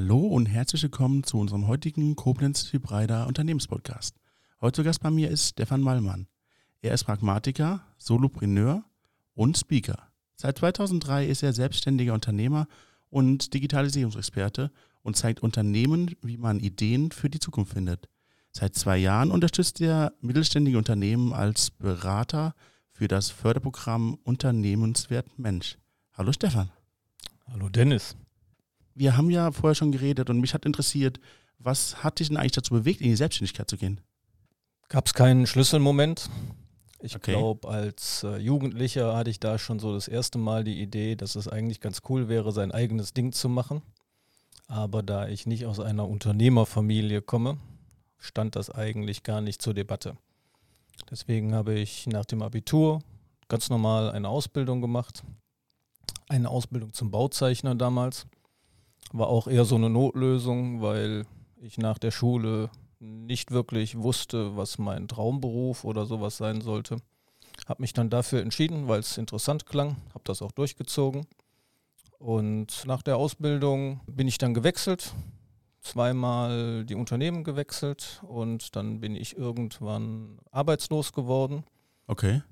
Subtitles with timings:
[0.00, 4.14] Hallo und herzlich willkommen zu unserem heutigen Koblenz Hybrider Unternehmenspodcast.
[4.60, 6.28] Heute zu Gast bei mir ist Stefan Mallmann.
[6.82, 8.84] Er ist Pragmatiker, Solopreneur
[9.34, 9.98] und Speaker.
[10.36, 12.68] Seit 2003 ist er selbstständiger Unternehmer
[13.10, 14.70] und Digitalisierungsexperte
[15.02, 18.08] und zeigt Unternehmen, wie man Ideen für die Zukunft findet.
[18.52, 22.54] Seit zwei Jahren unterstützt er mittelständige Unternehmen als Berater
[22.92, 25.76] für das Förderprogramm Unternehmenswert Mensch.
[26.12, 26.70] Hallo Stefan.
[27.48, 28.14] Hallo Dennis.
[28.98, 31.20] Wir haben ja vorher schon geredet und mich hat interessiert,
[31.60, 34.00] was hat dich denn eigentlich dazu bewegt, in die Selbstständigkeit zu gehen?
[34.88, 36.28] Gab es keinen Schlüsselmoment?
[37.00, 37.30] Ich Okay.
[37.30, 41.36] glaube, als äh, Jugendlicher hatte ich da schon so das erste Mal die Idee, dass
[41.36, 43.82] es eigentlich ganz cool wäre, sein eigenes Ding zu machen.
[44.66, 47.58] Aber da ich nicht aus einer Unternehmerfamilie komme,
[48.18, 50.16] stand das eigentlich gar nicht zur Debatte.
[51.08, 52.98] Deswegen habe ich nach dem Abitur
[53.46, 55.22] ganz normal eine Ausbildung gemacht.
[56.28, 58.26] Eine Ausbildung zum Bauzeichner damals.
[59.12, 61.24] War auch eher so eine Notlösung, weil
[61.60, 62.70] ich nach der Schule
[63.00, 66.96] nicht wirklich wusste, was mein Traumberuf oder sowas sein sollte.
[67.66, 71.26] Habe mich dann dafür entschieden, weil es interessant klang, habe das auch durchgezogen.
[72.18, 75.14] Und nach der Ausbildung bin ich dann gewechselt,
[75.80, 81.64] zweimal die Unternehmen gewechselt und dann bin ich irgendwann arbeitslos geworden,
[82.08, 82.42] Okay.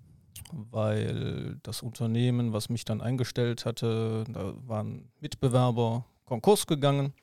[0.52, 7.14] weil das Unternehmen, was mich dann eingestellt hatte, da waren Mitbewerber Konkurs gegangen.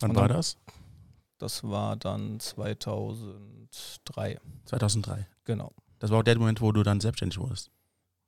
[0.00, 0.56] Wann Und war dann- das?
[1.38, 5.26] Das war dann 2003, 2003.
[5.44, 5.72] genau.
[6.00, 7.70] Das war auch der Moment, wo du dann selbstständig wurdest.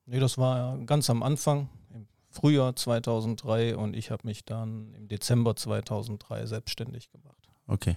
[0.06, 5.08] Nee, das war ganz am Anfang, im Frühjahr 2003 und ich habe mich dann im
[5.08, 7.48] Dezember 2003 selbstständig gemacht.
[7.66, 7.96] Okay.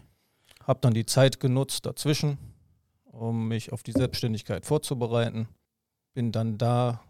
[0.64, 2.38] Habe dann die Zeit genutzt dazwischen,
[3.06, 5.48] um mich auf die Selbstständigkeit vorzubereiten.
[6.14, 7.02] Bin dann da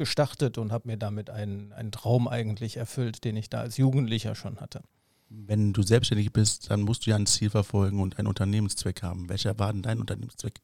[0.00, 4.34] gestartet und habe mir damit einen, einen Traum eigentlich erfüllt, den ich da als Jugendlicher
[4.34, 4.80] schon hatte.
[5.28, 9.28] Wenn du selbstständig bist, dann musst du ja ein Ziel verfolgen und einen Unternehmenszweck haben.
[9.28, 10.62] Welcher war denn dein Unternehmenszweck?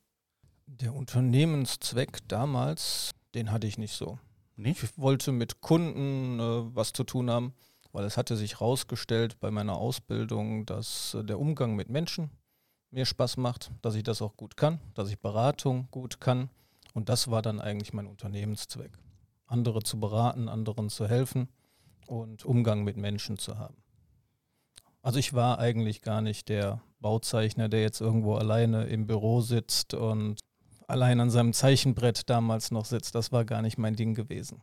[0.64, 4.18] Der Unternehmenszweck damals, den hatte ich nicht so.
[4.56, 4.70] Nee?
[4.70, 7.52] Ich wollte mit Kunden äh, was zu tun haben,
[7.92, 12.30] weil es hatte sich herausgestellt bei meiner Ausbildung, dass äh, der Umgang mit Menschen
[12.90, 16.48] mir Spaß macht, dass ich das auch gut kann, dass ich Beratung gut kann.
[16.94, 18.92] Und das war dann eigentlich mein Unternehmenszweck.
[19.46, 21.48] Andere zu beraten, anderen zu helfen
[22.06, 23.76] und Umgang mit Menschen zu haben.
[25.02, 29.94] Also ich war eigentlich gar nicht der Bauzeichner, der jetzt irgendwo alleine im Büro sitzt
[29.94, 30.40] und
[30.88, 33.14] allein an seinem Zeichenbrett damals noch sitzt.
[33.14, 34.62] Das war gar nicht mein Ding gewesen.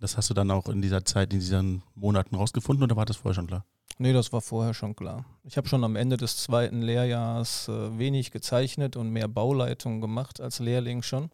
[0.00, 3.16] Das hast du dann auch in dieser Zeit, in diesen Monaten rausgefunden oder war das
[3.16, 3.64] vorher schon klar?
[3.98, 5.24] Nee, das war vorher schon klar.
[5.44, 10.40] Ich habe schon am Ende des zweiten Lehrjahres äh, wenig gezeichnet und mehr Bauleitung gemacht
[10.40, 11.30] als Lehrling schon.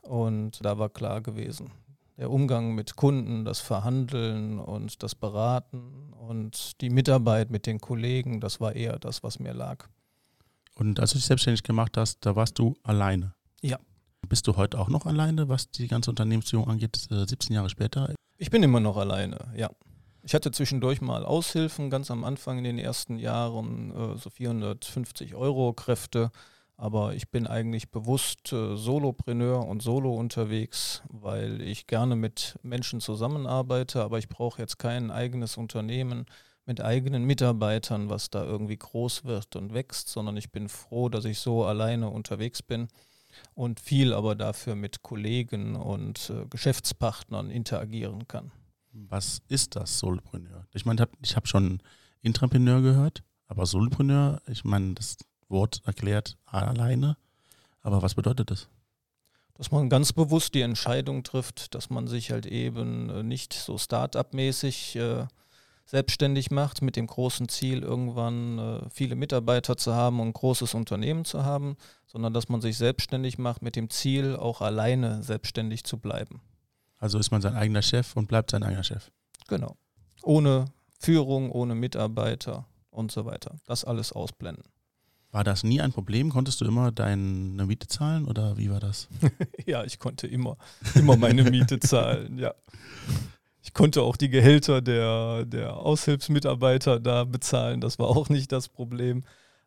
[0.00, 1.70] Und da war klar gewesen,
[2.18, 8.40] der Umgang mit Kunden, das Verhandeln und das Beraten und die Mitarbeit mit den Kollegen,
[8.40, 9.86] das war eher das, was mir lag.
[10.74, 13.34] Und als du dich selbstständig gemacht hast, da warst du alleine.
[13.62, 13.78] Ja.
[14.28, 18.12] Bist du heute auch noch alleine, was die ganze Unternehmensführung angeht, äh, 17 Jahre später?
[18.36, 19.70] Ich bin immer noch alleine, ja.
[20.22, 25.36] Ich hatte zwischendurch mal Aushilfen, ganz am Anfang in den ersten Jahren, äh, so 450
[25.36, 26.30] Euro Kräfte.
[26.80, 33.00] Aber ich bin eigentlich bewusst äh, Solopreneur und Solo unterwegs, weil ich gerne mit Menschen
[33.00, 36.26] zusammenarbeite, aber ich brauche jetzt kein eigenes Unternehmen
[36.66, 41.24] mit eigenen Mitarbeitern, was da irgendwie groß wird und wächst, sondern ich bin froh, dass
[41.24, 42.86] ich so alleine unterwegs bin
[43.54, 48.52] und viel aber dafür mit Kollegen und äh, Geschäftspartnern interagieren kann.
[48.92, 50.68] Was ist das Solopreneur?
[50.74, 51.80] Ich meine, ich habe schon
[52.22, 55.16] Intrapreneur gehört, aber Solopreneur, ich meine, das
[55.48, 57.16] Wort erklärt alleine.
[57.82, 58.68] Aber was bedeutet das?
[59.54, 63.76] Dass man ganz bewusst die Entscheidung trifft, dass man sich halt eben äh, nicht so
[63.76, 65.26] Start-up-mäßig äh,
[65.84, 70.74] selbstständig macht mit dem großen Ziel, irgendwann äh, viele Mitarbeiter zu haben und ein großes
[70.74, 71.76] Unternehmen zu haben,
[72.06, 76.42] sondern dass man sich selbstständig macht mit dem Ziel, auch alleine selbstständig zu bleiben.
[76.98, 79.10] Also ist man sein eigener Chef und bleibt sein eigener Chef.
[79.48, 79.76] Genau.
[80.22, 80.66] Ohne
[81.00, 83.58] Führung, ohne Mitarbeiter und so weiter.
[83.66, 84.64] Das alles ausblenden.
[85.30, 86.30] War das nie ein Problem?
[86.30, 89.08] Konntest du immer deine Miete zahlen oder wie war das?
[89.66, 90.56] Ja, ich konnte immer,
[90.94, 92.54] immer meine Miete zahlen, ja.
[93.62, 98.68] Ich konnte auch die Gehälter der, der Aushilfsmitarbeiter da bezahlen, das war auch nicht das
[98.68, 99.24] Problem.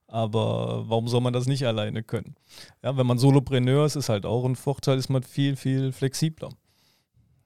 [0.08, 2.36] Aber warum soll man das nicht alleine können?
[2.84, 6.50] Ja, wenn man Solopreneur ist, ist halt auch ein Vorteil, ist man viel, viel flexibler.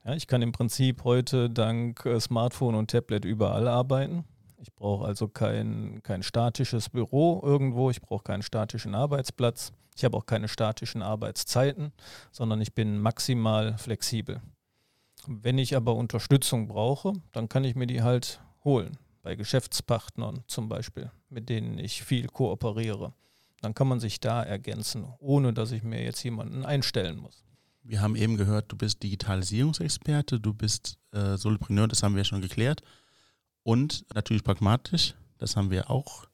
[0.04, 4.24] Ja, ich kann im Prinzip heute dank äh, Smartphone und Tablet überall arbeiten.
[4.66, 9.72] Ich brauche also kein, kein statisches Büro irgendwo, ich brauche keinen statischen Arbeitsplatz.
[9.96, 11.92] Ich habe auch keine statischen Arbeitszeiten,
[12.32, 14.42] sondern ich bin maximal flexibel.
[15.28, 18.98] Wenn ich aber Unterstützung brauche, dann kann ich mir die halt holen.
[19.22, 23.14] bei Geschäftspartnern zum Beispiel, mit denen ich viel kooperiere.
[23.62, 27.44] Dann kann man sich da ergänzen, ohne dass ich mir jetzt jemanden einstellen muss.
[27.84, 32.42] Wir haben eben gehört, du bist Digitalisierungsexperte, du bist äh, Solopreneur, das haben wir schon
[32.42, 32.82] geklärt.
[33.66, 36.28] Und natürlich pragmatisch, das haben wir auch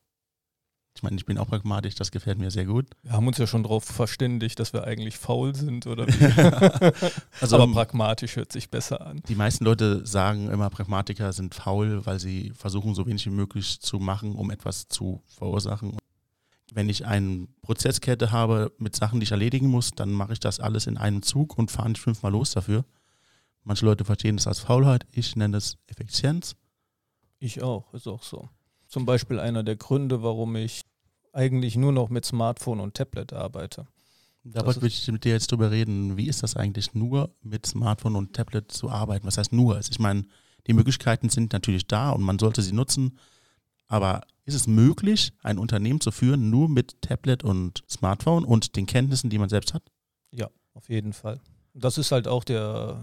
[0.96, 2.86] ich meine, ich bin auch pragmatisch, das gefällt mir sehr gut.
[3.02, 7.16] Wir haben uns ja schon darauf verständigt, dass wir eigentlich faul sind oder wie.
[7.40, 9.22] also, Aber pragmatisch hört sich besser an.
[9.28, 13.80] Die meisten Leute sagen immer, Pragmatiker sind faul, weil sie versuchen, so wenig wie möglich
[13.80, 15.98] zu machen, um etwas zu verursachen.
[16.74, 20.60] Wenn ich eine Prozesskette habe mit Sachen, die ich erledigen muss, dann mache ich das
[20.60, 22.86] alles in einem Zug und fahre nicht fünfmal los dafür.
[23.64, 26.56] Manche Leute verstehen das als Faulheit, ich nenne es Effizienz.
[27.42, 28.48] Ich auch, ist auch so
[28.92, 30.82] zum Beispiel einer der Gründe, warum ich
[31.32, 33.88] eigentlich nur noch mit Smartphone und Tablet arbeite.
[34.44, 36.18] Da wollte ich mit dir jetzt drüber reden.
[36.18, 39.26] Wie ist das eigentlich, nur mit Smartphone und Tablet zu arbeiten?
[39.26, 39.76] Was heißt nur?
[39.76, 40.26] Also ich meine,
[40.68, 43.18] die Möglichkeiten sind natürlich da und man sollte sie nutzen.
[43.88, 48.88] Aber ist es möglich, ein Unternehmen zu führen, nur mit Tablet und Smartphone und den
[48.88, 49.84] Kenntnissen, die man selbst hat?
[50.32, 51.40] Ja, auf jeden Fall.
[51.74, 53.02] Das ist halt auch der,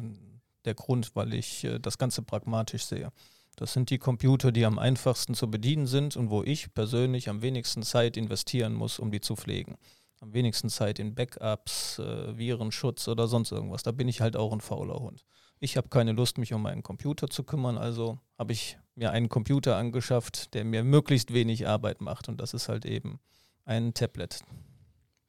[0.66, 3.10] der Grund, weil ich äh, das Ganze pragmatisch sehe.
[3.58, 7.42] Das sind die Computer, die am einfachsten zu bedienen sind und wo ich persönlich am
[7.42, 9.78] wenigsten Zeit investieren muss, um die zu pflegen.
[10.20, 13.82] Am wenigsten Zeit in Backups, äh, Virenschutz oder sonst irgendwas.
[13.82, 15.24] Da bin ich halt auch ein fauler Hund.
[15.58, 19.28] Ich habe keine Lust, mich um meinen Computer zu kümmern, also habe ich mir einen
[19.28, 23.18] Computer angeschafft, der mir möglichst wenig Arbeit macht und das ist halt eben
[23.64, 24.40] ein Tablet.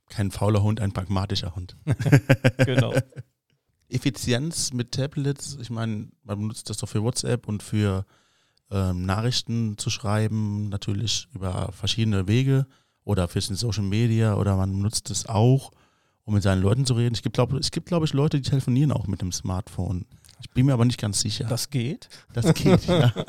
[0.07, 1.77] Kein fauler Hund, ein pragmatischer Hund.
[2.63, 2.93] genau.
[3.89, 8.05] Effizienz mit Tablets, ich meine, man benutzt das doch für WhatsApp und für
[8.71, 12.67] ähm, Nachrichten zu schreiben, natürlich über verschiedene Wege
[13.03, 15.71] oder für Social Media oder man nutzt es auch,
[16.23, 17.15] um mit seinen Leuten zu reden.
[17.15, 20.05] Ich glaube, es gibt, glaube ich, Leute, die telefonieren auch mit dem Smartphone.
[20.41, 21.45] Ich bin mir aber nicht ganz sicher.
[21.45, 22.07] Das geht?
[22.33, 23.13] Das geht, ja.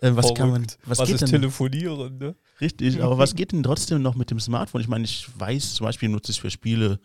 [0.00, 2.34] Äh, was kann man, was, was geht ist denn, telefonieren, ne?
[2.60, 4.80] Richtig, aber was geht denn trotzdem noch mit dem Smartphone?
[4.80, 6.98] Ich meine, ich weiß, zum Beispiel nutze ich für Spiele,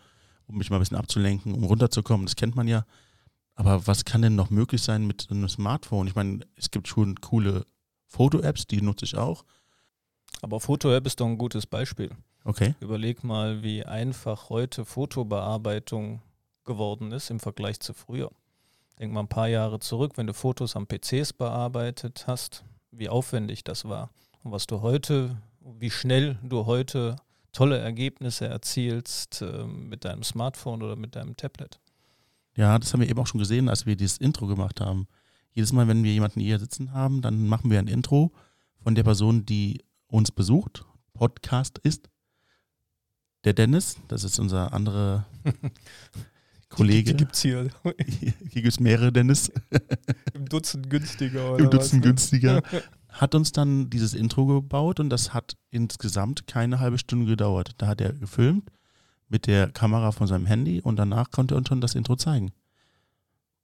[0.48, 2.86] um mich mal ein bisschen abzulenken, um runterzukommen, das kennt man ja.
[3.56, 6.08] Aber was kann denn noch möglich sein mit einem Smartphone?
[6.08, 7.66] Ich meine, es gibt schon coole
[8.06, 9.44] Foto-Apps, die nutze ich auch.
[10.42, 12.12] Aber Foto-App ist doch ein gutes Beispiel.
[12.44, 12.76] Okay.
[12.80, 16.22] Überleg mal, wie einfach heute Fotobearbeitung
[16.64, 18.30] geworden ist im Vergleich zu früher.
[19.00, 23.64] Denk mal ein paar Jahre zurück, wenn du Fotos am PCs bearbeitet hast, wie aufwendig
[23.64, 24.12] das war.
[24.44, 27.18] Und was du heute, wie schnell du heute
[27.52, 31.80] tolle Ergebnisse erzielst äh, mit deinem Smartphone oder mit deinem Tablet.
[32.56, 35.08] Ja, das haben wir eben auch schon gesehen, als wir dieses Intro gemacht haben.
[35.54, 38.32] Jedes Mal, wenn wir jemanden hier sitzen haben, dann machen wir ein Intro
[38.84, 42.10] von der Person, die uns besucht, Podcast ist.
[43.44, 45.26] Der Dennis, das ist unser anderer
[46.70, 47.14] Kollege.
[47.14, 47.70] Die, die es hier.
[48.08, 49.52] Hier gibt es mehrere Dennis.
[50.34, 51.58] Im Dutzend günstiger.
[51.58, 52.02] Im Dutzend was, ne?
[52.02, 52.62] günstiger.
[53.18, 57.72] Hat uns dann dieses Intro gebaut und das hat insgesamt keine halbe Stunde gedauert.
[57.78, 58.70] Da hat er gefilmt
[59.28, 62.52] mit der Kamera von seinem Handy und danach konnte er uns schon das Intro zeigen.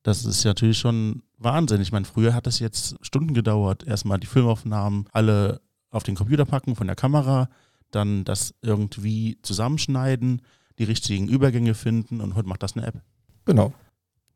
[0.01, 1.81] Das ist natürlich schon Wahnsinn.
[1.81, 3.83] Ich meine, früher hat es jetzt Stunden gedauert.
[3.85, 5.61] Erstmal die Filmaufnahmen alle
[5.91, 7.47] auf den Computer packen von der Kamera,
[7.91, 10.41] dann das irgendwie zusammenschneiden,
[10.79, 13.01] die richtigen Übergänge finden und heute macht das eine App.
[13.45, 13.71] Genau.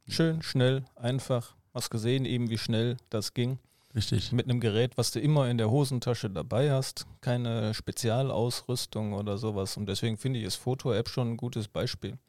[0.08, 1.56] Schön, schnell, einfach.
[1.74, 3.58] Hast gesehen, eben wie schnell das ging.
[3.98, 4.32] Richtig.
[4.32, 9.76] Mit einem Gerät, was du immer in der Hosentasche dabei hast, keine Spezialausrüstung oder sowas.
[9.76, 12.20] Und deswegen finde ich ist Foto-App schon ein gutes Beispiel.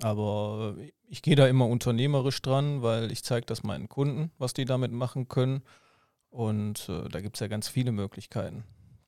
[0.00, 0.74] Aber
[1.06, 4.92] ich gehe da immer unternehmerisch dran, weil ich zeige das meinen Kunden, was die damit
[4.92, 5.62] machen können.
[6.30, 8.64] Und äh, da gibt es ja ganz viele Möglichkeiten.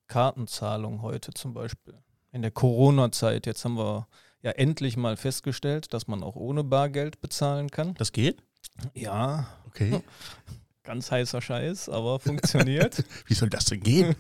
[0.07, 1.95] Kartenzahlung heute zum Beispiel.
[2.31, 4.07] In der Corona-Zeit, jetzt haben wir
[4.43, 7.95] ja endlich mal festgestellt, dass man auch ohne Bargeld bezahlen kann.
[7.95, 8.43] Das geht?
[8.93, 9.47] Ja.
[9.67, 10.03] Okay.
[10.85, 13.03] Ganz heißer Scheiß, aber funktioniert.
[13.27, 14.15] Wie soll das denn gehen?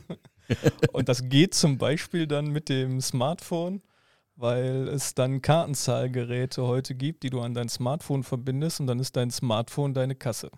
[0.93, 3.83] und das geht zum Beispiel dann mit dem Smartphone,
[4.35, 9.15] weil es dann Kartenzahlgeräte heute gibt, die du an dein Smartphone verbindest und dann ist
[9.15, 10.51] dein Smartphone deine Kasse.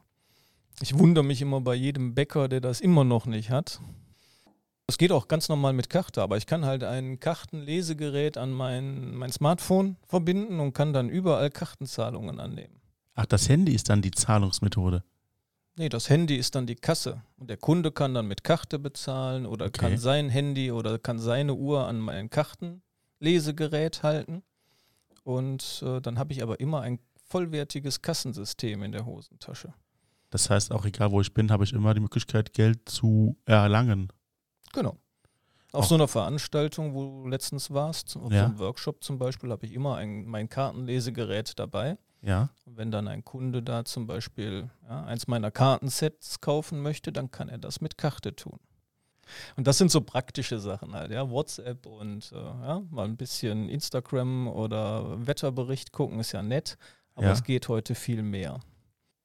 [0.81, 3.81] Ich wundere mich immer bei jedem Bäcker, der das immer noch nicht hat.
[4.87, 9.17] Das geht auch ganz normal mit Karte, aber ich kann halt ein Kartenlesegerät an mein,
[9.17, 12.81] mein Smartphone verbinden und kann dann überall Kartenzahlungen annehmen.
[13.17, 15.03] Ach, das Handy ist dann die Zahlungsmethode.
[15.79, 17.23] Nee, das Handy ist dann die Kasse.
[17.37, 19.79] Und der Kunde kann dann mit Karte bezahlen oder okay.
[19.79, 24.43] kann sein Handy oder kann seine Uhr an mein Kartenlesegerät halten.
[25.23, 29.75] Und äh, dann habe ich aber immer ein vollwertiges Kassensystem in der Hosentasche.
[30.31, 34.13] Das heißt, auch egal wo ich bin, habe ich immer die Möglichkeit, Geld zu erlangen.
[34.73, 34.97] Genau.
[35.73, 35.89] Auf auch.
[35.89, 38.41] so einer Veranstaltung, wo du letztens warst, auf ja.
[38.41, 41.99] so einem Workshop zum Beispiel, habe ich immer ein, mein Kartenlesegerät dabei.
[42.23, 42.51] Ja.
[42.65, 47.31] Und wenn dann ein Kunde da zum Beispiel ja, eins meiner Kartensets kaufen möchte, dann
[47.31, 48.59] kann er das mit Karte tun.
[49.57, 51.29] Und das sind so praktische Sachen halt, ja.
[51.31, 56.79] WhatsApp und äh, ja, mal ein bisschen Instagram oder Wetterbericht gucken ist ja nett,
[57.15, 57.33] aber Ja.
[57.33, 58.61] es geht heute viel mehr.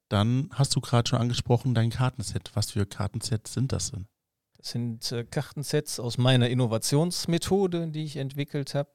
[0.08, 2.50] Dann hast du gerade schon angesprochen, dein Kartenset.
[2.54, 4.06] Was für Kartensets sind das denn?
[4.58, 8.90] Das sind äh, Kartensets aus meiner Innovationsmethode, die ich entwickelt habe,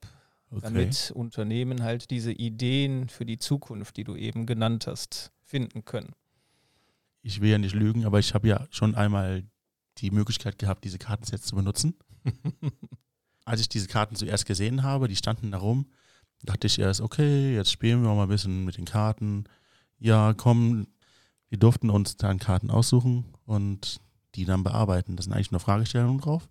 [0.51, 6.13] damit Unternehmen halt diese Ideen für die Zukunft, die du eben genannt hast, finden können.
[7.22, 9.44] Ich will ja nicht lügen, aber ich habe ja schon einmal
[9.98, 11.96] die Möglichkeit gehabt, diese Kartensets zu benutzen.
[13.46, 15.88] Als ich diese Karten zuerst gesehen habe, die standen da rum,
[16.44, 19.46] dachte ich erst, okay, jetzt spielen wir mal ein bisschen mit den Karten.
[20.00, 20.88] Ja, komm,
[21.50, 24.00] wir durften uns dann Karten aussuchen und
[24.36, 25.16] die dann bearbeiten.
[25.16, 26.48] Das sind eigentlich nur Fragestellungen drauf.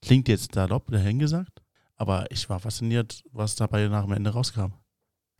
[0.00, 1.62] Klingt jetzt salopp dahingesagt,
[1.96, 4.72] aber ich war fasziniert, was dabei nach dem Ende rauskam.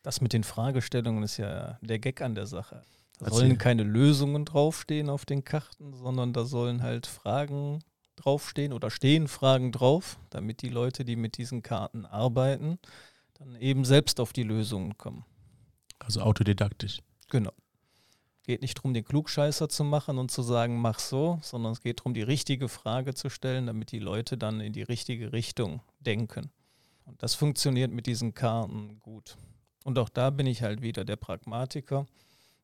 [0.03, 2.83] Das mit den Fragestellungen ist ja der Gag an der Sache.
[3.19, 3.41] Da Erzähl.
[3.41, 7.81] sollen keine Lösungen draufstehen auf den Karten, sondern da sollen halt Fragen
[8.17, 12.79] draufstehen oder stehen Fragen drauf, damit die Leute, die mit diesen Karten arbeiten,
[13.35, 15.25] dann eben selbst auf die Lösungen kommen.
[15.99, 17.01] Also autodidaktisch.
[17.31, 17.53] Genau.
[18.47, 22.01] Geht nicht darum, den Klugscheißer zu machen und zu sagen, mach so, sondern es geht
[22.01, 26.51] darum, die richtige Frage zu stellen, damit die Leute dann in die richtige Richtung denken.
[27.05, 29.37] Und das funktioniert mit diesen Karten gut.
[29.85, 32.07] Und auch da bin ich halt wieder der Pragmatiker.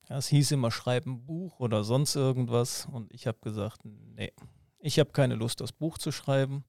[0.08, 2.86] Ja, es hieß immer, schreib ein Buch oder sonst irgendwas.
[2.90, 4.32] Und ich habe gesagt, nee,
[4.78, 6.64] ich habe keine Lust, das Buch zu schreiben.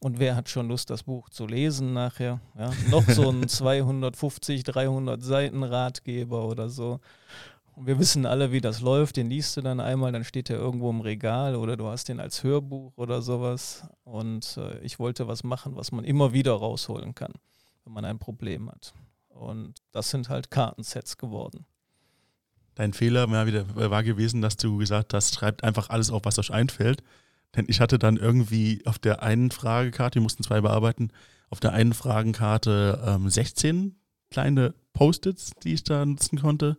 [0.00, 2.40] Und wer hat schon Lust, das Buch zu lesen nachher?
[2.58, 7.00] Ja, noch so ein 250, 300 Seiten Ratgeber oder so.
[7.76, 9.16] Wir wissen alle, wie das läuft.
[9.16, 12.20] Den liest du dann einmal, dann steht er irgendwo im Regal oder du hast den
[12.20, 13.86] als Hörbuch oder sowas.
[14.04, 17.32] Und äh, ich wollte was machen, was man immer wieder rausholen kann,
[17.84, 18.94] wenn man ein Problem hat.
[19.28, 21.66] Und das sind halt Kartensets geworden.
[22.76, 26.38] Dein Fehler war, wieder, war gewesen, dass du gesagt hast, schreibt einfach alles auf, was
[26.38, 27.02] euch einfällt.
[27.56, 31.10] Denn ich hatte dann irgendwie auf der einen Fragekarte, wir mussten zwei bearbeiten,
[31.50, 33.96] auf der einen Fragenkarte ähm, 16
[34.30, 36.76] kleine Post-its, die ich da nutzen konnte.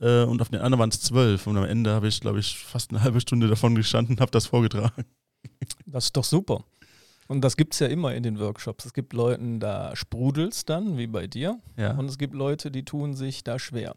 [0.00, 1.46] Äh, und auf der anderen waren es 12.
[1.46, 4.30] Und am Ende habe ich, glaube ich, fast eine halbe Stunde davon gestanden und habe
[4.30, 5.04] das vorgetragen.
[5.86, 6.64] Das ist doch super.
[7.28, 8.84] Und das gibt es ja immer in den Workshops.
[8.84, 11.58] Es gibt Leuten, da sprudelt's dann, wie bei dir.
[11.76, 11.92] Ja.
[11.96, 13.94] Und es gibt Leute, die tun sich da schwer.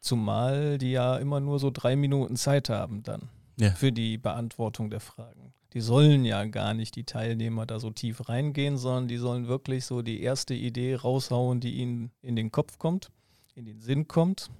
[0.00, 3.28] Zumal die ja immer nur so drei Minuten Zeit haben dann
[3.58, 3.70] Ja.
[3.72, 5.52] für die Beantwortung der Fragen.
[5.74, 9.84] Die sollen ja gar nicht die Teilnehmer da so tief reingehen, sondern die sollen wirklich
[9.86, 13.10] so die erste Idee raushauen, die ihnen in den Kopf kommt,
[13.54, 14.50] in den Sinn kommt.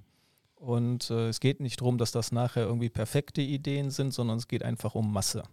[0.63, 4.47] Und äh, es geht nicht darum, dass das nachher irgendwie perfekte Ideen sind, sondern es
[4.47, 5.43] geht einfach um Masse.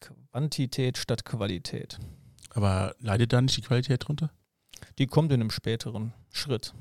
[0.00, 2.00] Quantität statt Qualität.
[2.50, 4.32] Aber leidet da nicht die Qualität drunter?
[4.98, 6.74] Die kommt in einem späteren Schritt.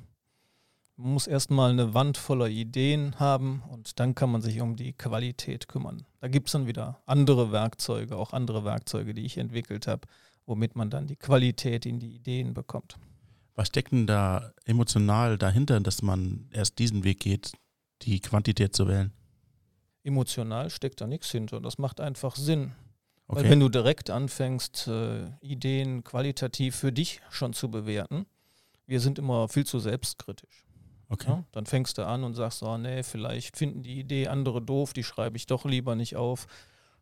[0.96, 4.94] Man muss erstmal eine Wand voller Ideen haben und dann kann man sich um die
[4.94, 6.08] Qualität kümmern.
[6.22, 10.08] Da gibt es dann wieder andere Werkzeuge, auch andere Werkzeuge, die ich entwickelt habe,
[10.48, 12.98] womit man dann die Qualität in die Ideen bekommt.
[13.56, 17.52] Was steckt denn da emotional dahinter, dass man erst diesen Weg geht,
[18.02, 19.14] die Quantität zu wählen?
[20.04, 21.62] Emotional steckt da nichts hinter.
[21.62, 22.72] Das macht einfach Sinn.
[23.28, 23.52] Weil Okay.
[23.52, 28.26] wenn du direkt anfängst, äh, Ideen qualitativ für dich schon zu bewerten,
[28.86, 30.66] wir sind immer viel zu selbstkritisch.
[31.10, 31.30] okay.
[31.30, 34.94] Ja, dann fängst du an und sagst, oh nee, vielleicht finden die Idee andere doof,
[34.94, 36.48] die schreibe ich doch lieber nicht auf.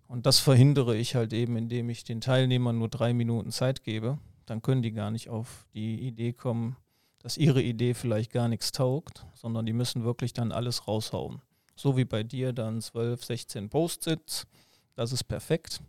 [0.07, 4.19] Und das verhindere ich halt eben, indem ich den Teilnehmern nur drei Minuten Zeit gebe.
[4.51, 6.75] Dann können die gar nicht auf die Idee kommen,
[7.19, 11.41] dass ihre Idee vielleicht gar nichts taugt, sondern die müssen wirklich dann alles raushauen.
[11.77, 14.45] So wie bei dir dann 12, 16 Post-its.
[14.93, 15.81] Das ist perfekt,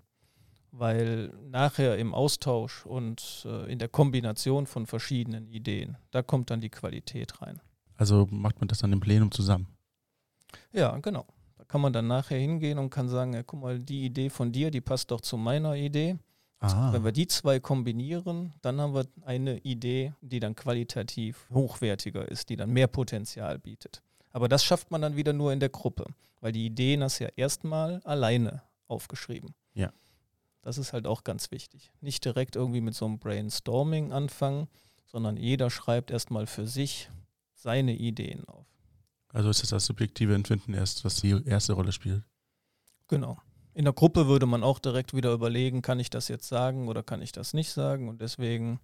[0.71, 6.61] weil nachher im Austausch und äh, in der Kombination von verschiedenen Ideen, da kommt dann
[6.61, 7.61] die Qualität rein.
[7.97, 9.67] Also macht man das dann im Plenum zusammen.
[10.71, 11.27] Ja, genau.
[11.59, 14.53] Da kann man dann nachher hingehen und kann sagen, ja, guck mal, die Idee von
[14.53, 16.17] dir, die passt doch zu meiner Idee.
[16.63, 22.29] Ah, Wenn wir die zwei kombinieren, dann haben wir eine Idee, die dann qualitativ hochwertiger
[22.29, 24.03] ist, die dann mehr Potenzial bietet.
[24.31, 26.07] Aber das schafft man dann wieder nur in der Gruppe,
[26.41, 29.55] weil die Ideen hast du ja erstmal alleine aufgeschrieben.
[29.75, 29.93] Ja.
[30.63, 31.93] Das ist halt auch ganz wichtig.
[32.01, 34.69] Nicht direkt irgendwie mit so einem Brainstorming anfangen,
[35.07, 37.11] sondern jeder schreibt erstmal für sich
[37.55, 38.67] seine Ideen auf.
[39.29, 42.23] also ist das das subjektive Empfinden erst, was die erste Rolle spielt.
[43.09, 43.39] Genau.
[43.75, 47.03] In der Gruppe würde man auch direkt wieder überlegen, kann ich das jetzt sagen oder
[47.03, 48.81] kann ich das nicht sagen und deswegen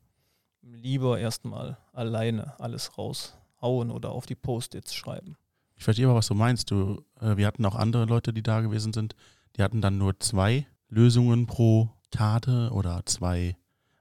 [0.62, 5.36] lieber erstmal alleine alles raushauen oder auf die Post-its schreiben.
[5.76, 6.70] Ich verstehe aber, was du meinst.
[6.70, 9.14] Du, äh, wir hatten auch andere Leute, die da gewesen sind.
[9.56, 13.56] Die hatten dann nur zwei Lösungen pro Karte oder zwei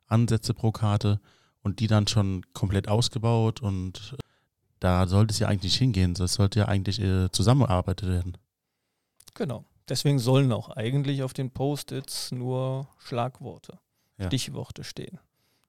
[0.08, 1.20] Ansätze pro Karte
[1.62, 4.16] und die dann schon komplett ausgebaut und
[4.80, 6.14] Da sollte es ja eigentlich hingehen.
[6.14, 8.38] Das sollte ja eigentlich äh, zusammengearbeitet werden.
[9.34, 9.66] Genau.
[9.90, 13.80] Deswegen sollen auch eigentlich auf den Post-its nur Schlagworte,
[14.18, 14.26] ja.
[14.28, 15.20] Stichworte stehen.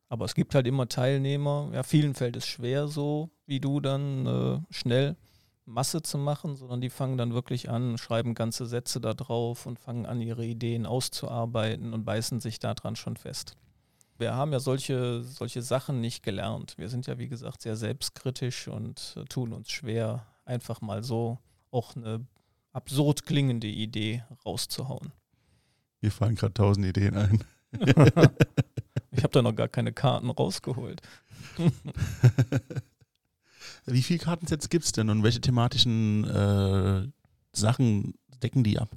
[0.08, 1.70] Aber es gibt halt immer Teilnehmer.
[1.72, 5.16] Ja, vielen fällt es schwer, so wie du dann äh, schnell
[5.66, 9.78] Masse zu machen, sondern die fangen dann wirklich an, schreiben ganze Sätze da drauf und
[9.78, 13.54] fangen an, ihre Ideen auszuarbeiten und beißen sich daran schon fest.
[14.16, 16.76] Wir haben ja solche, solche Sachen nicht gelernt.
[16.78, 21.38] Wir sind ja, wie gesagt, sehr selbstkritisch und äh, tun uns schwer, einfach mal so
[21.70, 22.26] auch eine
[22.78, 25.10] absurd klingende Idee rauszuhauen.
[26.00, 27.42] Mir fallen gerade tausend Ideen ein.
[29.10, 31.02] ich habe da noch gar keine Karten rausgeholt.
[33.86, 37.08] Wie viele Kartensets gibt es denn und welche thematischen äh,
[37.52, 38.90] Sachen decken die ab?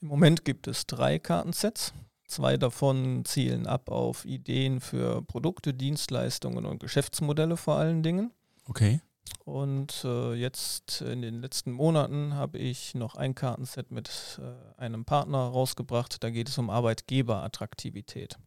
[0.00, 1.92] Im Moment gibt es drei Kartensets.
[2.26, 8.32] Zwei davon zielen ab auf Ideen für Produkte, Dienstleistungen und Geschäftsmodelle vor allen Dingen.
[8.64, 9.00] Okay.
[9.44, 15.04] Und äh, jetzt in den letzten Monaten habe ich noch ein Kartenset mit äh, einem
[15.04, 16.22] Partner rausgebracht.
[16.22, 18.38] Da geht es um Arbeitgeberattraktivität.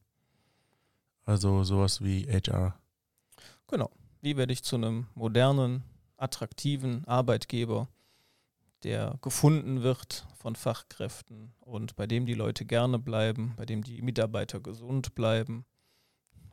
[1.25, 2.75] Also sowas wie HR.
[3.67, 3.89] Genau.
[4.21, 5.83] Wie werde ich zu einem modernen,
[6.17, 7.87] attraktiven Arbeitgeber,
[8.83, 14.01] der gefunden wird von Fachkräften und bei dem die Leute gerne bleiben, bei dem die
[14.01, 15.65] Mitarbeiter gesund bleiben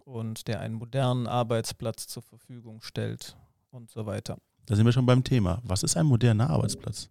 [0.04, 3.36] und der einen modernen Arbeitsplatz zur Verfügung stellt
[3.70, 4.38] und so weiter.
[4.66, 5.60] Da sind wir schon beim Thema.
[5.64, 7.08] Was ist ein moderner Arbeitsplatz?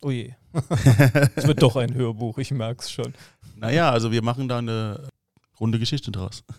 [0.00, 0.34] Oh je.
[1.34, 3.14] Es wird doch ein Hörbuch, ich merke es schon.
[3.56, 5.08] Naja, also wir machen da eine
[5.58, 6.44] runde Geschichte draus.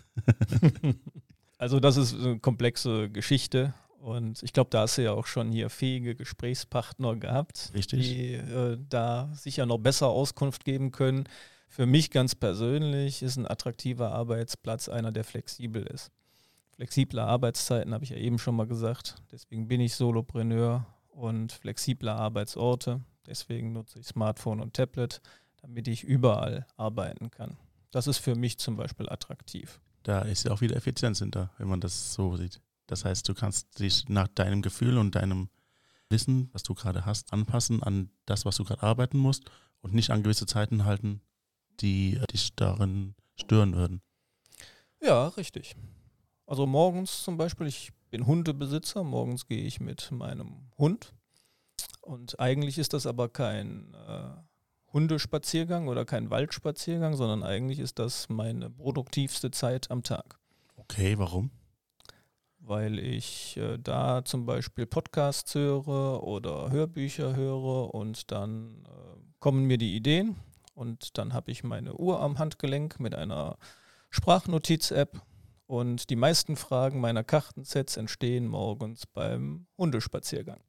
[1.58, 5.52] Also das ist eine komplexe Geschichte und ich glaube, da hast du ja auch schon
[5.52, 8.00] hier fähige Gesprächspartner gehabt, Richtig.
[8.00, 11.24] die äh, da sicher noch besser Auskunft geben können.
[11.68, 16.10] Für mich ganz persönlich ist ein attraktiver Arbeitsplatz einer, der flexibel ist.
[16.80, 19.16] Flexible Arbeitszeiten habe ich ja eben schon mal gesagt.
[19.30, 23.02] Deswegen bin ich Solopreneur und flexible Arbeitsorte.
[23.26, 25.20] Deswegen nutze ich Smartphone und Tablet,
[25.60, 27.58] damit ich überall arbeiten kann.
[27.90, 29.78] Das ist für mich zum Beispiel attraktiv.
[30.04, 32.62] Da ist ja auch wieder Effizienz hinter, wenn man das so sieht.
[32.86, 35.50] Das heißt, du kannst dich nach deinem Gefühl und deinem
[36.08, 39.44] Wissen, was du gerade hast, anpassen an das, was du gerade arbeiten musst
[39.82, 41.20] und nicht an gewisse Zeiten halten,
[41.82, 44.00] die dich darin stören würden.
[45.02, 45.76] Ja, richtig.
[46.50, 51.14] Also morgens zum Beispiel, ich bin Hundebesitzer, morgens gehe ich mit meinem Hund
[52.00, 54.30] und eigentlich ist das aber kein äh,
[54.92, 60.40] Hundespaziergang oder kein Waldspaziergang, sondern eigentlich ist das meine produktivste Zeit am Tag.
[60.74, 61.52] Okay, warum?
[62.58, 69.66] Weil ich äh, da zum Beispiel Podcasts höre oder Hörbücher höre und dann äh, kommen
[69.66, 70.34] mir die Ideen
[70.74, 73.56] und dann habe ich meine Uhr am Handgelenk mit einer
[74.10, 75.22] Sprachnotiz-App
[75.70, 80.60] und die meisten Fragen meiner Kartensets entstehen morgens beim Hundespaziergang.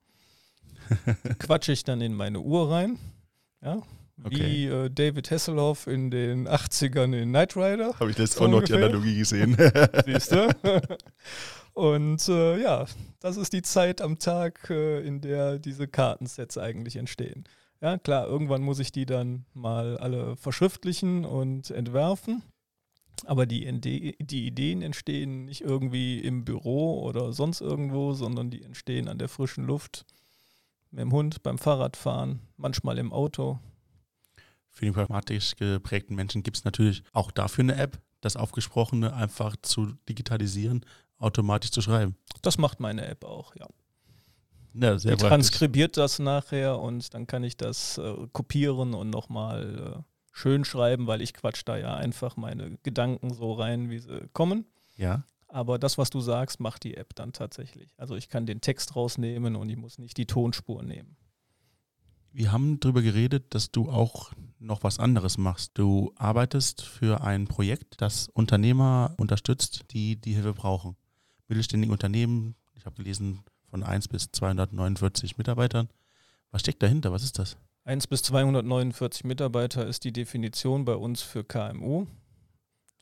[1.40, 3.00] Quatsche ich dann in meine Uhr rein,
[3.64, 3.82] ja,
[4.24, 4.40] Okay.
[4.40, 8.00] Wie äh, David Hasselhoff in den 80ern in Knight Rider.
[8.00, 9.58] Habe ich das so auch noch die Analogie gesehen.
[10.06, 10.48] Siehst du?
[11.74, 12.86] Und äh, ja,
[13.20, 17.46] das ist die Zeit am Tag, äh, in der diese Kartensets eigentlich entstehen.
[17.82, 22.44] Ja, klar, irgendwann muss ich die dann mal alle verschriftlichen und entwerfen.
[23.26, 23.80] Aber die,
[24.20, 29.30] die Ideen entstehen nicht irgendwie im Büro oder sonst irgendwo, sondern die entstehen an der
[29.30, 30.06] frischen Luft,
[30.90, 33.60] mit dem Hund, beim Fahrradfahren, manchmal im Auto
[34.72, 39.56] für die pragmatisch geprägten Menschen gibt es natürlich auch dafür eine App, das Aufgesprochene einfach
[39.62, 40.86] zu digitalisieren,
[41.18, 42.16] automatisch zu schreiben.
[42.42, 43.68] Das macht meine App auch, ja.
[44.74, 49.98] Ja, sehr Die transkribiert das nachher und dann kann ich das äh, kopieren und nochmal
[49.98, 54.30] äh, schön schreiben, weil ich quatsch da ja einfach meine Gedanken so rein, wie sie
[54.34, 54.66] kommen.
[54.98, 55.24] Ja.
[55.48, 57.94] Aber das, was du sagst, macht die App dann tatsächlich.
[57.98, 61.18] Also ich kann den Text rausnehmen und ich muss nicht die Tonspur nehmen.
[62.32, 65.72] Wir haben darüber geredet, dass du auch noch was anderes machst.
[65.74, 70.96] Du arbeitest für ein Projekt, das Unternehmer unterstützt, die die Hilfe brauchen.
[71.50, 75.90] Mittelständige Unternehmen, ich habe gelesen, von 1 bis 249 Mitarbeitern.
[76.52, 77.12] Was steckt dahinter?
[77.12, 77.58] Was ist das?
[77.84, 82.06] 1 bis 249 Mitarbeiter ist die Definition bei uns für KMU,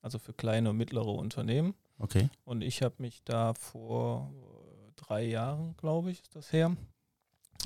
[0.01, 1.73] also für kleine und mittlere Unternehmen.
[1.97, 2.29] Okay.
[2.45, 4.31] Und ich habe mich da vor
[4.95, 6.77] drei Jahren, glaube ich, ist das her,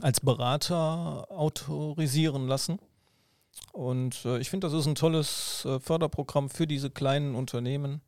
[0.02, 2.80] als Berater autorisieren lassen.
[3.72, 8.02] Und äh, ich finde, das ist ein tolles äh, Förderprogramm für diese kleinen Unternehmen,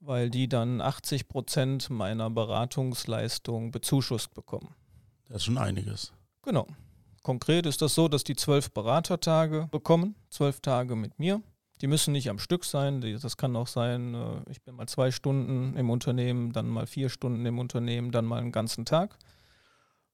[0.00, 4.74] weil die dann 80 Prozent meiner Beratungsleistung bezuschusst bekommen.
[5.28, 6.12] Das ist schon einiges.
[6.42, 6.66] Genau.
[7.22, 11.40] Konkret ist das so, dass die zwölf Beratertage bekommen, zwölf Tage mit mir.
[11.80, 13.00] Die müssen nicht am Stück sein.
[13.00, 17.08] Das kann auch sein, äh, ich bin mal zwei Stunden im Unternehmen, dann mal vier
[17.08, 19.18] Stunden im Unternehmen, dann mal einen ganzen Tag.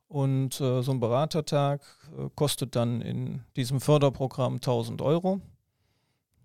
[0.07, 1.83] Und äh, so ein Beratertag
[2.17, 5.41] äh, kostet dann in diesem Förderprogramm 1000 Euro.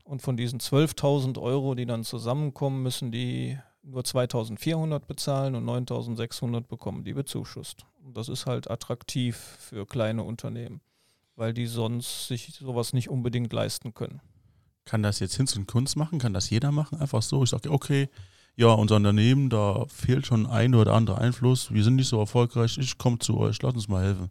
[0.03, 6.67] Und von diesen 12.000 Euro, die dann zusammenkommen, müssen die nur 2400 bezahlen und 9600
[6.67, 7.85] bekommen die bezuschusst.
[8.03, 10.81] Und das ist halt attraktiv für kleine Unternehmen,
[11.35, 14.21] weil die sonst sich sowas nicht unbedingt leisten können.
[14.85, 16.19] Kann das jetzt Hinz und Kunst machen?
[16.19, 16.99] Kann das jeder machen?
[16.99, 17.43] Einfach so.
[17.43, 18.09] Ich sage, okay,
[18.55, 21.73] ja, unser Unternehmen, da fehlt schon ein oder andere Einfluss.
[21.73, 22.77] Wir sind nicht so erfolgreich.
[22.77, 24.29] Ich komme zu euch, lasst uns mal helfen.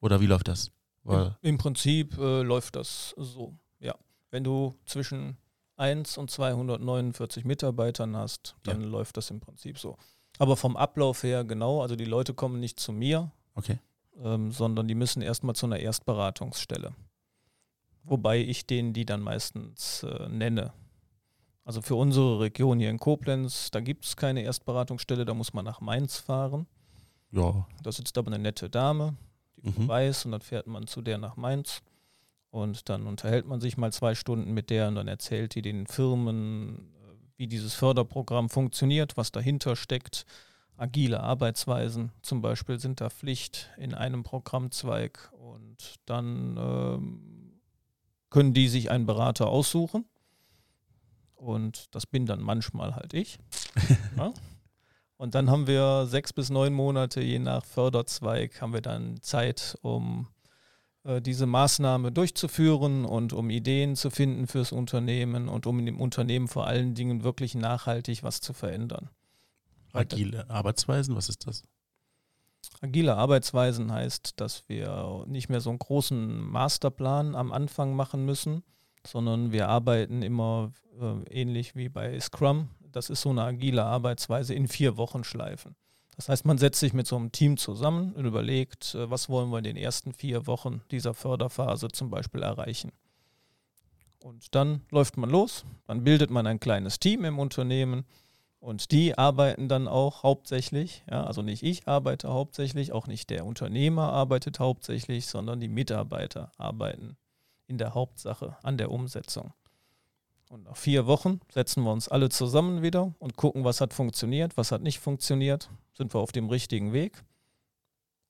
[0.00, 0.70] Oder wie läuft das?
[1.04, 3.94] Weil Im, Im, Prinzip äh, läuft das so, ja.
[4.30, 5.36] Wenn du zwischen
[5.76, 8.88] 1 und 249 Mitarbeitern hast, dann ja.
[8.88, 9.96] läuft das im Prinzip so.
[10.38, 13.78] Aber vom Ablauf her genau, also die Leute kommen nicht zu mir, okay.
[14.22, 16.94] ähm, sondern die müssen erstmal zu einer Erstberatungsstelle.
[18.04, 20.72] Wobei ich denen die dann meistens äh, nenne.
[21.64, 25.64] Also für unsere Region hier in Koblenz, da gibt es keine Erstberatungsstelle, da muss man
[25.64, 26.66] nach Mainz fahren.
[27.30, 27.66] Ja.
[27.82, 29.16] Da sitzt aber eine nette Dame,
[29.56, 29.88] die mhm.
[29.88, 31.82] weiß, und dann fährt man zu der nach Mainz.
[32.52, 35.86] Und dann unterhält man sich mal zwei Stunden mit der und dann erzählt die den
[35.86, 40.26] Firmen, äh, wie dieses Förderprogramm funktioniert, was dahinter steckt.
[40.76, 47.60] Agile Arbeitsweisen zum Beispiel sind da Pflicht in einem Programmzweig und dann ähm,
[48.28, 50.04] können die sich einen Berater aussuchen
[51.36, 53.38] und das bin dann manchmal halt ich.
[54.18, 54.30] ja.
[55.16, 59.78] Und dann haben wir sechs bis neun Monate, je nach Förderzweig, haben wir dann Zeit,
[59.80, 60.26] um
[61.04, 66.46] diese Maßnahme durchzuführen und um Ideen zu finden fürs Unternehmen und um in dem Unternehmen
[66.46, 69.10] vor allen Dingen wirklich nachhaltig was zu verändern.
[69.92, 71.64] Agile Arbeitsweisen, was ist das?
[72.80, 78.62] Agile Arbeitsweisen heißt, dass wir nicht mehr so einen großen Masterplan am Anfang machen müssen,
[79.06, 82.70] sondern wir arbeiten immer äh, ähnlich wie bei Scrum.
[82.80, 85.74] Das ist so eine agile Arbeitsweise in vier Wochen Schleifen.
[86.16, 89.50] Das heißt, man setzt sich mit so einem Team zusammen und überlegt, äh, was wollen
[89.50, 92.92] wir in den ersten vier Wochen dieser Förderphase zum Beispiel erreichen.
[94.22, 98.04] Und dann läuft man los, dann bildet man ein kleines Team im Unternehmen
[98.60, 103.44] und die arbeiten dann auch hauptsächlich, ja, also nicht ich arbeite hauptsächlich, auch nicht der
[103.44, 107.16] Unternehmer arbeitet hauptsächlich, sondern die Mitarbeiter arbeiten
[107.66, 109.52] in der Hauptsache an der Umsetzung.
[110.48, 114.56] Und nach vier Wochen setzen wir uns alle zusammen wieder und gucken, was hat funktioniert,
[114.56, 115.68] was hat nicht funktioniert.
[115.92, 117.22] Sind wir auf dem richtigen Weg?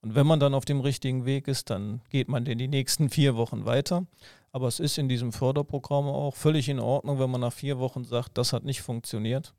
[0.03, 3.09] Und wenn man dann auf dem richtigen Weg ist, dann geht man in die nächsten
[3.09, 4.05] vier Wochen weiter.
[4.51, 8.05] Aber es ist in diesem Förderprogramm auch völlig in Ordnung, wenn man nach vier Wochen
[8.05, 9.55] sagt, das hat nicht funktioniert.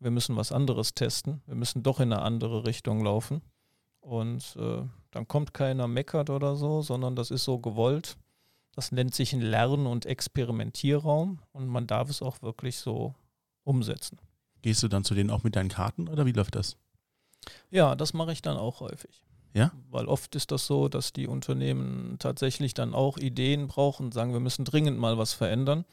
[0.00, 1.40] Wir müssen was anderes testen.
[1.46, 3.40] Wir müssen doch in eine andere Richtung laufen.
[4.00, 8.16] Und äh, dann kommt keiner meckert oder so, sondern das ist so gewollt.
[8.72, 13.14] Das nennt sich ein Lern- und Experimentierraum und man darf es auch wirklich so
[13.64, 14.18] umsetzen.
[14.60, 16.76] Gehst du dann zu denen auch mit deinen Karten oder wie läuft das?
[17.70, 19.22] Ja, das mache ich dann auch häufig.
[19.54, 19.72] Ja?
[19.90, 24.32] Weil oft ist das so, dass die Unternehmen tatsächlich dann auch Ideen brauchen und sagen,
[24.32, 25.84] wir müssen dringend mal was verändern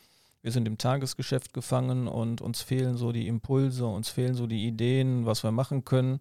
[0.44, 4.68] wir sind im Tagesgeschäft gefangen und uns fehlen so die Impulse, uns fehlen so die
[4.68, 6.20] Ideen, was wir machen können.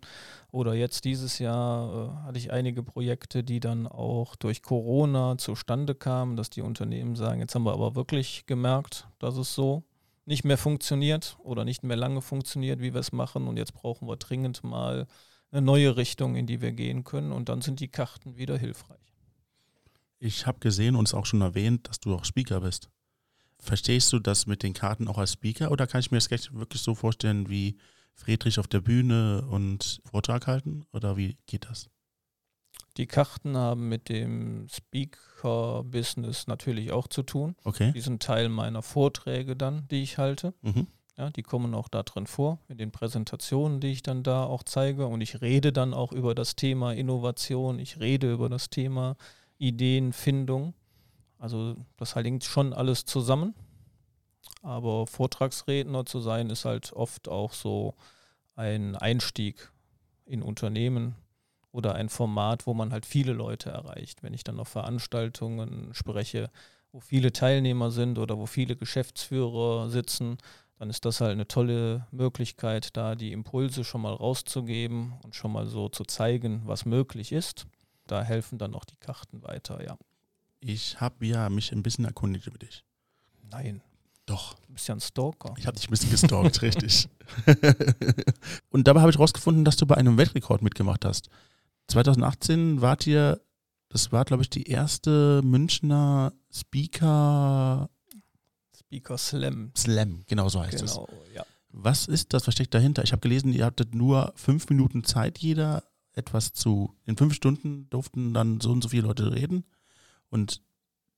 [0.52, 5.96] Oder jetzt dieses Jahr äh, hatte ich einige Projekte, die dann auch durch Corona zustande
[5.96, 9.82] kamen, dass die Unternehmen sagen, jetzt haben wir aber wirklich gemerkt, dass es so
[10.24, 13.48] nicht mehr funktioniert oder nicht mehr lange funktioniert, wie wir es machen.
[13.48, 15.06] Und jetzt brauchen wir dringend mal
[15.50, 17.32] eine neue Richtung, in die wir gehen können.
[17.32, 18.98] Und dann sind die Karten wieder hilfreich.
[20.18, 22.88] Ich habe gesehen und es auch schon erwähnt, dass du auch Speaker bist.
[23.58, 26.82] Verstehst du das mit den Karten auch als Speaker oder kann ich mir das wirklich
[26.82, 27.76] so vorstellen wie
[28.14, 31.88] Friedrich auf der Bühne und Vortrag halten oder wie geht das?
[32.96, 37.56] Die Karten haben mit dem Speaker-Business natürlich auch zu tun.
[37.64, 37.92] Okay.
[37.92, 40.52] Die sind Teil meiner Vorträge dann, die ich halte.
[40.62, 40.86] Mhm.
[41.16, 44.62] Ja, die kommen auch da drin vor, mit den Präsentationen, die ich dann da auch
[44.62, 45.06] zeige.
[45.06, 49.16] Und ich rede dann auch über das Thema Innovation, ich rede über das Thema
[49.58, 50.74] Ideenfindung.
[51.38, 53.54] Also das hängt schon alles zusammen.
[54.62, 57.94] Aber Vortragsredner zu sein, ist halt oft auch so
[58.54, 59.70] ein Einstieg
[60.24, 61.14] in Unternehmen
[61.72, 64.22] oder ein Format, wo man halt viele Leute erreicht.
[64.22, 66.50] Wenn ich dann auf Veranstaltungen spreche,
[66.92, 70.36] wo viele Teilnehmer sind oder wo viele Geschäftsführer sitzen,
[70.78, 75.52] dann ist das halt eine tolle Möglichkeit, da die Impulse schon mal rauszugeben und schon
[75.52, 77.66] mal so zu zeigen, was möglich ist.
[78.06, 79.96] Da helfen dann auch die Karten weiter, ja.
[80.60, 82.84] Ich habe ja mich ein bisschen erkundigt über dich.
[83.50, 83.80] Nein.
[84.26, 84.54] Doch.
[84.66, 85.54] Du bist ja ein Stalker.
[85.56, 87.08] Ich habe dich ein bisschen gestalkt, richtig.
[88.70, 91.28] Und dabei habe ich herausgefunden, dass du bei einem Weltrekord mitgemacht hast.
[91.88, 93.40] 2018 wart ihr,
[93.88, 97.90] das war, glaube ich, die erste Münchner Speaker
[98.76, 99.72] Speaker Slam.
[99.76, 100.94] Slam, genau so heißt es.
[100.94, 101.44] Genau, ja.
[101.70, 103.02] Was ist das, was steckt dahinter?
[103.02, 106.94] Ich habe gelesen, ihr hattet nur fünf Minuten Zeit, jeder etwas zu.
[107.06, 109.64] In fünf Stunden durften dann so und so viele Leute reden.
[110.28, 110.60] Und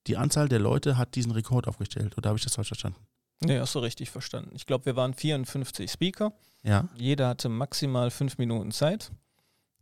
[0.07, 2.17] die Anzahl der Leute hat diesen Rekord aufgestellt.
[2.17, 3.05] Oder habe ich das falsch verstanden?
[3.41, 4.51] Nee, hast du richtig verstanden.
[4.55, 6.33] Ich glaube, wir waren 54 Speaker.
[6.63, 6.87] Ja.
[6.95, 9.11] Jeder hatte maximal fünf Minuten Zeit.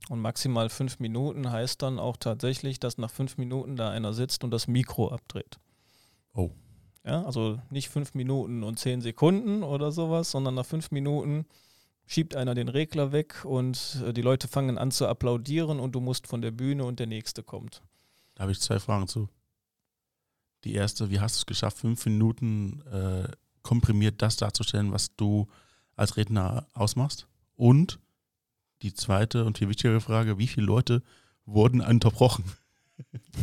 [0.10, 4.44] Und maximal fünf Minuten heißt dann auch tatsächlich, dass nach fünf Minuten da einer sitzt
[4.44, 5.60] und das Mikro abdreht.
[6.34, 6.52] Oh.
[7.06, 11.46] Ja, also nicht fünf Minuten und zehn Sekunden oder sowas, sondern nach fünf Minuten
[12.06, 16.00] schiebt einer den Regler weg und äh, die Leute fangen an zu applaudieren und du
[16.00, 17.82] musst von der Bühne und der nächste kommt.
[18.36, 19.30] Da habe ich zwei Fragen zu.
[20.64, 23.28] Die erste, wie hast du es geschafft, fünf Minuten äh,
[23.64, 25.48] komprimiert das darzustellen, was du
[25.96, 27.28] als Redner ausmachst?
[27.56, 28.00] Und
[28.84, 31.02] die zweite und viel wichtigere Frage, wie viele Leute
[31.46, 32.44] wurden unterbrochen?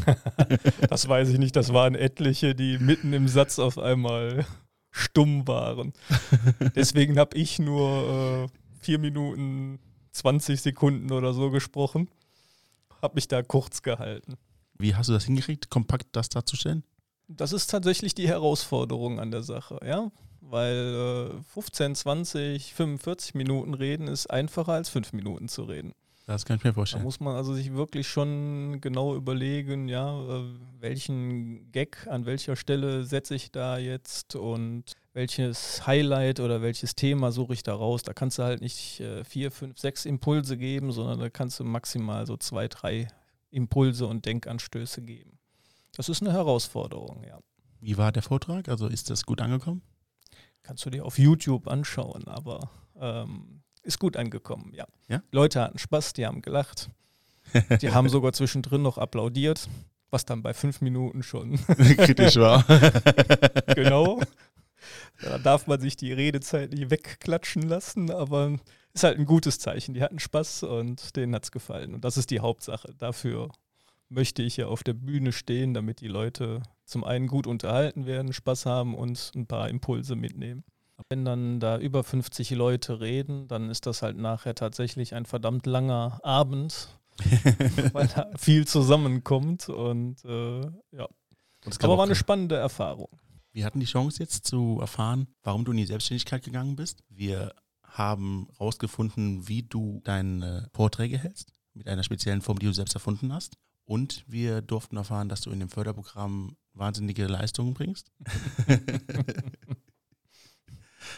[0.88, 4.46] das weiß ich nicht, das waren etliche, die mitten im Satz auf einmal
[4.90, 5.92] stumm waren.
[6.76, 9.80] Deswegen habe ich nur äh, vier Minuten
[10.12, 12.08] 20 Sekunden oder so gesprochen.
[13.02, 14.34] Habe mich da kurz gehalten.
[14.78, 16.84] Wie hast du das hingekriegt, kompakt das darzustellen?
[17.28, 20.10] Das ist tatsächlich die Herausforderung an der Sache, ja.
[20.50, 25.94] Weil äh, 15, 20, 45 Minuten reden ist einfacher als fünf Minuten zu reden.
[26.26, 27.02] Das kann ich mir vorstellen.
[27.02, 30.44] Da muss man also sich wirklich schon genau überlegen, ja, äh,
[30.78, 37.32] welchen Gag an welcher Stelle setze ich da jetzt und welches Highlight oder welches Thema
[37.32, 38.02] suche ich da raus.
[38.02, 41.64] Da kannst du halt nicht äh, vier, fünf, sechs Impulse geben, sondern da kannst du
[41.64, 43.08] maximal so zwei, drei
[43.50, 45.38] Impulse und Denkanstöße geben.
[45.96, 47.40] Das ist eine Herausforderung, ja.
[47.80, 48.68] Wie war der Vortrag?
[48.68, 49.82] Also ist das gut angekommen?
[50.62, 52.70] Kannst du dir auf YouTube anschauen, aber
[53.00, 54.86] ähm, ist gut angekommen, ja.
[55.08, 55.22] ja.
[55.32, 56.90] Leute hatten Spaß, die haben gelacht.
[57.80, 59.68] Die haben sogar zwischendrin noch applaudiert,
[60.10, 62.64] was dann bei fünf Minuten schon kritisch war.
[63.74, 64.20] genau.
[65.22, 68.58] Da darf man sich die Redezeit nicht wegklatschen lassen, aber
[68.92, 69.94] ist halt ein gutes Zeichen.
[69.94, 71.94] Die hatten Spaß und denen hat es gefallen.
[71.94, 72.94] Und das ist die Hauptsache.
[72.98, 73.50] Dafür
[74.10, 78.32] möchte ich ja auf der Bühne stehen, damit die Leute zum einen gut unterhalten werden,
[78.32, 80.64] Spaß haben und ein paar Impulse mitnehmen.
[81.08, 85.64] Wenn dann da über 50 Leute reden, dann ist das halt nachher tatsächlich ein verdammt
[85.64, 86.88] langer Abend,
[87.92, 90.60] weil da viel zusammenkommt und äh,
[90.92, 91.08] ja.
[91.64, 93.08] Und Aber war eine spannende Erfahrung.
[93.52, 97.02] Wir hatten die Chance jetzt zu erfahren, warum du in die Selbstständigkeit gegangen bist.
[97.08, 102.94] Wir haben herausgefunden, wie du deine Vorträge hältst, mit einer speziellen Form, die du selbst
[102.94, 103.56] erfunden hast.
[103.90, 108.12] Und wir durften erfahren, dass du in dem Förderprogramm wahnsinnige Leistungen bringst.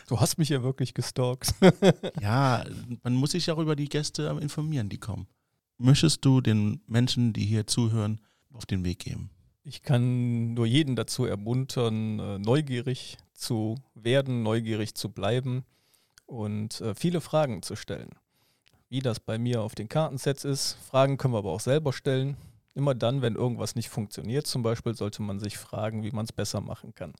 [0.08, 1.54] Du hast mich ja wirklich gestalkt.
[2.20, 2.64] ja,
[3.02, 5.26] man muss sich auch über die Gäste informieren, die kommen.
[5.76, 8.20] Möchtest du den Menschen, die hier zuhören,
[8.52, 9.30] auf den Weg geben?
[9.64, 15.64] Ich kann nur jeden dazu ermuntern, äh, neugierig zu werden, neugierig zu bleiben
[16.26, 18.10] und äh, viele Fragen zu stellen.
[18.88, 22.36] Wie das bei mir auf den Kartensets ist, Fragen können wir aber auch selber stellen.
[22.74, 26.32] Immer dann, wenn irgendwas nicht funktioniert, zum Beispiel, sollte man sich fragen, wie man es
[26.32, 27.12] besser machen kann.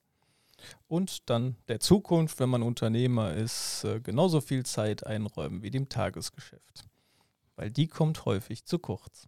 [0.87, 5.89] Und dann der Zukunft, wenn man Unternehmer ist, äh, genauso viel Zeit einräumen wie dem
[5.89, 6.85] Tagesgeschäft.
[7.55, 9.27] Weil die kommt häufig zu kurz.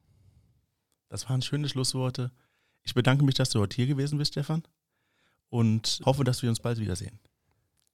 [1.10, 2.32] Das waren schöne Schlussworte.
[2.84, 4.64] Ich bedanke mich, dass du heute hier gewesen bist, Stefan.
[5.50, 7.20] Und hoffe, dass wir uns bald wiedersehen.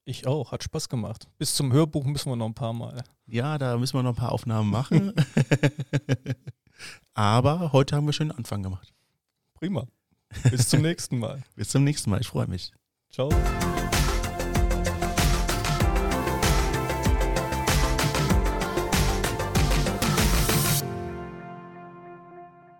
[0.03, 1.27] Ich auch, hat Spaß gemacht.
[1.37, 3.03] Bis zum Hörbuch müssen wir noch ein paar Mal.
[3.27, 5.13] Ja, da müssen wir noch ein paar Aufnahmen machen.
[7.13, 8.93] Aber heute haben wir schon einen Anfang gemacht.
[9.53, 9.85] Prima.
[10.49, 11.43] Bis zum nächsten Mal.
[11.55, 12.71] Bis zum nächsten Mal, ich freue mich.
[13.11, 13.29] Ciao.